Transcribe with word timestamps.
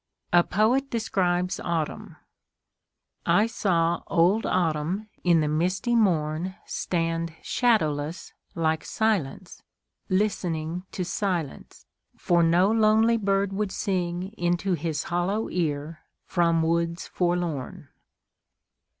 A 0.33 0.43
poet 0.43 0.89
describes 0.89 1.59
Autumn: 1.59 2.15
I 3.23 3.45
saw 3.45 4.01
old 4.07 4.47
Autumn 4.47 5.07
in 5.23 5.41
the 5.41 5.47
misty 5.47 5.95
morn 5.95 6.55
Stand 6.65 7.35
shadowless 7.43 8.33
like 8.55 8.83
Silence, 8.83 9.61
listening 10.09 10.87
To 10.93 11.05
silence, 11.05 11.85
for 12.15 12.41
no 12.41 12.71
lonely 12.71 13.17
bird 13.17 13.53
would 13.53 13.71
sing 13.71 14.29
Into 14.39 14.73
his 14.73 15.03
hollow 15.03 15.49
ear 15.51 15.99
from 16.25 16.63
woods 16.63 17.07
forlorn. 17.07 17.89